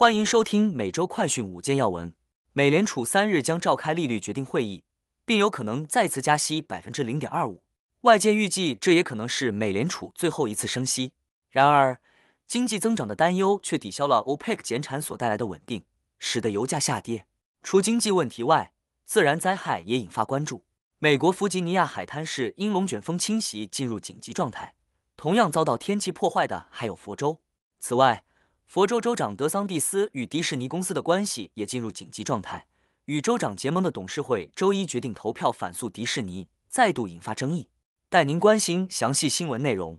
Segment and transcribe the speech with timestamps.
[0.00, 2.14] 欢迎收听每周快讯五件要闻。
[2.54, 4.82] 美联储三日将召开利率决定会议，
[5.26, 7.62] 并有可能再次加息百分之零点二五。
[8.00, 11.12] 外界预计这也可能是美联储最后一次升息。
[11.50, 12.00] 然而，
[12.46, 15.84] 经济增长的担忧却抵消了 OPEC 减产所带来的稳定，
[16.18, 17.26] 使得油价下跌。
[17.62, 18.72] 除经济问题外，
[19.04, 20.64] 自然灾害也引发关注。
[20.98, 24.72] 美国弗吉尼亚海滩市因龙卷风侵袭进入紧急状态，
[25.18, 27.38] 同样遭到天气破坏的还有佛州。
[27.78, 28.24] 此外，
[28.70, 32.68] 佛州州长德桑蒂斯与迪士尼公司的关系也进入紧急状态，
[33.06, 37.68] 与州长结盟的董事会周一决定投票反诉迪士尼，再度引发争议。
[38.08, 39.98] 带您关心详细新闻内容。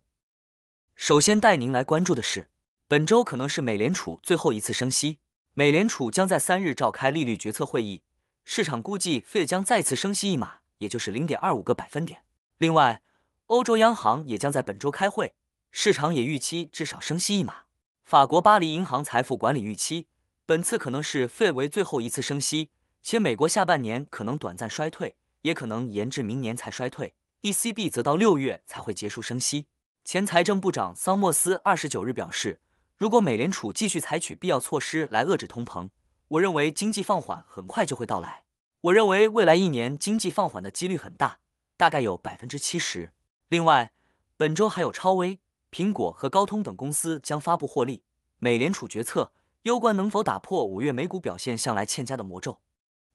[0.95, 2.47] 首先带您来关注的是，
[2.87, 5.19] 本周可能是美联储最后一次升息，
[5.53, 8.01] 美联储将在三日召开利率决策会议，
[8.45, 12.21] 市场估计费将再次升息一码，也就是零点二五个百分点。
[12.57, 13.01] 另外，
[13.47, 15.33] 欧洲央行也将在本周开会，
[15.71, 17.63] 市场也预期至少升息一码。
[18.11, 20.05] 法国巴黎银行财富管理预期，
[20.45, 22.69] 本次可能是费为最后一次升息，
[23.01, 27.13] 且美国下半年可能短暂衰退，也可能延至明年才衰退。
[27.43, 29.67] ECB 则到六月才会结束升息。
[30.03, 32.59] 前财政部长桑莫斯二十九日表示，
[32.97, 35.87] 如果美联储继续采取必要措施来遏制通膨，
[36.27, 38.43] 我认为经济放缓很快就会到来。
[38.81, 41.39] 我认为未来一年经济放缓的几率很大，
[41.77, 43.13] 大概有百分之七十。
[43.47, 43.93] 另外，
[44.35, 45.39] 本周还有超微。
[45.71, 48.03] 苹果和高通等公司将发布获利。
[48.37, 49.31] 美联储决策
[49.63, 52.59] 攸关能否打破五月美股表现向来欠佳的魔咒。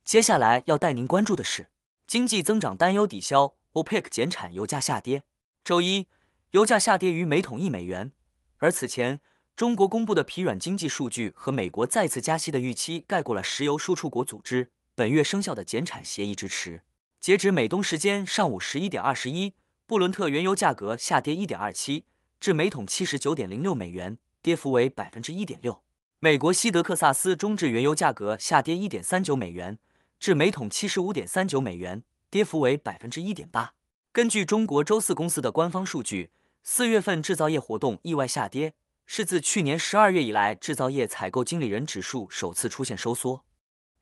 [0.05, 1.69] 接下来要带您关注的是，
[2.07, 5.25] 经济增长担忧抵消，OPEC 减产，油价下跌。
[5.65, 6.07] 周一，
[6.53, 8.12] 油价下跌于每桶一美元。
[8.59, 9.21] 而此前，
[9.57, 16.83] 中国公布的疲软经济数据和美国再次加息的预期盖过了石油输出国组织本月生效的减产协议支持。
[17.21, 19.55] 截止美东时间上午十一点二十一，
[19.87, 22.05] 布伦特原油价格下跌一点二七。
[22.39, 25.83] 至每桶七十九点零六美元，跌幅为百分之一点六。
[26.19, 29.78] 美国西德克萨斯中质原油价格下跌一点三九美元，
[30.19, 33.75] 至每桶七十五点三九美元，跌幅为百分之一点八。
[34.12, 36.31] 根据中国周四公司的官方数据，
[36.62, 38.75] 四月份制造业活动意外下跌，
[39.05, 43.44] 是自去年十二月以来制造业采购经理人指数首次出现收缩。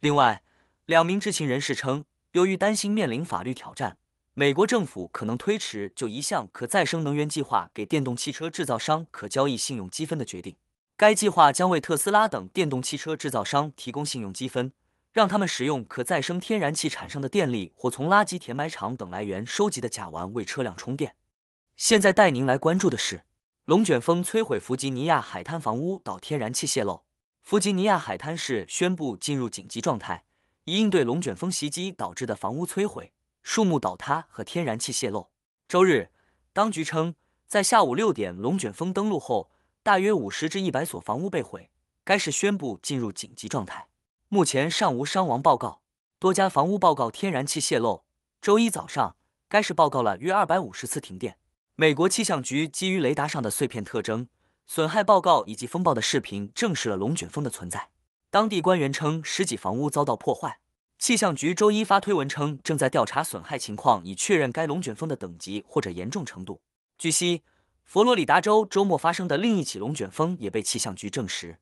[0.01, 0.43] 另外，
[0.87, 3.97] 两名知情人士称，由于担心面临法律挑战。
[4.37, 10.57] 美国政府可能推迟就一项可再生能源计划给电动汽车制造商可交易信用积分的决定。
[10.97, 14.73] 该计划将为特斯拉等电动汽车制造商提供信用积分，
[15.13, 21.15] 让他们使用可再生天然气产生的电力或从垃圾填埋场等来源收集的甲烷为车辆充电。
[21.77, 23.23] 现在带您来关注的是，
[23.67, 27.05] 龙卷风摧毁弗吉尼亚海滩房屋，导天然气泄漏。
[27.41, 30.25] 弗吉尼亚海滩市宣布进入紧急状态，
[30.65, 33.13] 以应对龙卷风袭击导致的房屋摧毁。
[33.45, 35.31] 树木倒塌和天然气泄漏。
[35.69, 36.11] 周日，
[36.53, 37.15] 当局称，
[37.47, 39.51] 在下午六点龙卷风登陆后，
[39.83, 41.71] 大约五十至一百所房屋被毁。
[42.03, 43.89] 该市宣布进入紧急状态，
[44.29, 45.83] 目前尚无伤亡报告。
[46.19, 48.05] 多家房屋报告天然气泄漏。
[48.41, 49.17] 周一早上，
[49.49, 51.39] 该市报告了约二百五十次停电。
[51.77, 54.29] 美国气象局基于雷达上的碎片特征、
[54.67, 57.91] 损害报告以及风暴的视频，证实了龙卷风的存在。
[58.31, 60.61] 当地官员称，十几房屋遭到破坏。
[60.99, 66.63] 气象局周一发推文称，正在调查损害情况，以确认该龙卷风的等级或者严重程度。
[66.97, 67.43] 据悉，
[67.85, 71.59] 佛罗里达州周末发生的另一起龙卷风也被气象局证实。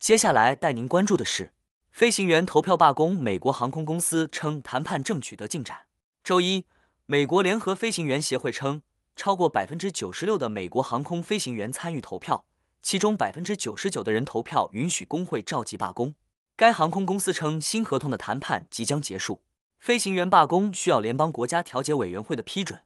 [0.00, 1.52] 接下来带您关注的是，
[1.92, 5.82] 飞行员投票罢工，美国航空公司称谈判正取得进展。
[6.24, 6.66] 周一，
[7.06, 8.82] 美国联合飞行员协会称，
[9.14, 12.44] 超过百分之九十六的美国航空飞行员参与投票，
[12.82, 16.14] 其中百分之九十九的人投票允许工会召集罢工。
[16.58, 19.42] 该航空公司称，新合同的谈判即将结束。
[19.78, 22.80] 飞行员罢工需要联邦国家调解委员会的批准，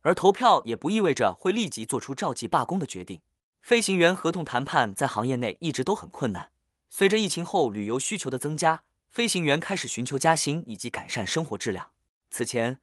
[0.00, 3.20] 而投票也不意味着会立即做出召集罢工的决定。
[3.60, 6.48] 飞行员合同谈判在行业内一直都很困难。
[6.88, 11.90] 随着疫情后旅游需求的增加，飞行员开始寻求加薪以及改善生活质量。
[12.30, 12.78] 此前，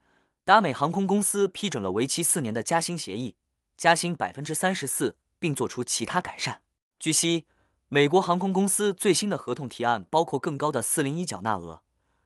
[0.45, 3.33] 达美航空公司批准了为期四年的加薪协议，
[3.75, 6.61] 加薪百分之三十四，并做出其他改善。
[6.99, 7.47] 据悉。
[7.89, 11.81] 美国航空公司最新的合同提案包括更高的四零一缴纳额，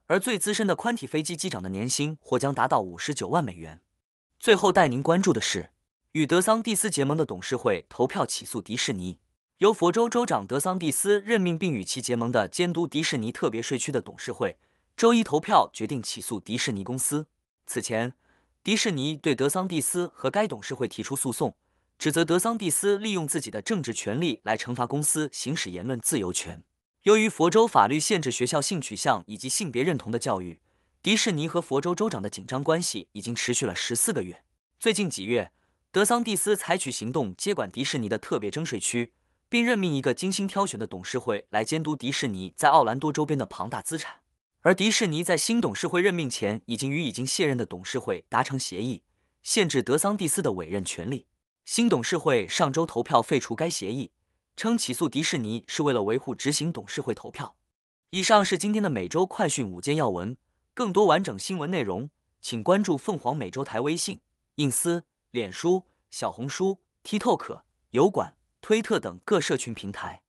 [0.07, 3.79] 而最资深的宽体飞机机长的年薪或将达到五十九万美元。
[4.39, 5.69] 最后带您关注的是，
[6.13, 9.19] 与德桑蒂斯结盟的董事会投票起诉迪士尼。
[9.59, 14.57] 由佛州州长德桑蒂斯任命并与其结盟的监督迪士尼特别税区的董事会，
[14.97, 17.27] 周一投票决定起诉迪士尼公司。
[17.67, 18.15] 此前，
[18.63, 21.55] 迪士尼对德桑蒂斯和该董事会提出诉讼。
[22.01, 26.63] 指责德桑蒂斯利用自己的政治权力来惩罚公司行使言论自由权。
[27.03, 30.59] 由于佛州法律限制学校性取向以及性别认同的教育，
[31.03, 34.41] 迪士尼和佛州州长的紧张关系已经持续了十四个月。
[34.79, 35.51] 最近几月，
[35.91, 39.13] 德桑蒂斯采取行动接管迪士尼的特别征税区，
[39.47, 44.15] 并任命一个精心挑选的董事会来监督迪士尼在奥兰多周边的庞大资产。
[44.61, 49.03] 而迪士尼在新董事会任命前，已经与已经卸任的董事会达成协议，
[49.43, 51.27] 限制德桑蒂斯的委任权利。
[51.73, 54.11] 新董事会上周投票废除该协议，
[54.57, 57.55] 称起诉迪士尼是为了维护执行董事会投票。
[58.09, 60.35] 以上是今天的每周快讯五件要闻，
[60.73, 62.09] 更多完整新闻内容，
[62.41, 64.19] 请关注凤凰美洲台微信、
[64.55, 70.21] 隐私、脸书、小红书、TikTok、油管、推特等各社群平台。